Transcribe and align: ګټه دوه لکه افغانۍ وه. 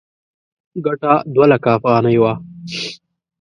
ګټه 0.85 1.13
دوه 1.33 1.45
لکه 1.51 1.69
افغانۍ 1.77 2.17
وه. 2.21 2.33